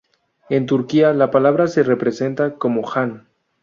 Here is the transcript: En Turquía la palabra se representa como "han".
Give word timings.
En 0.49 0.65
Turquía 0.65 1.13
la 1.13 1.29
palabra 1.29 1.67
se 1.67 1.83
representa 1.83 2.55
como 2.55 2.91
"han". 2.91 3.27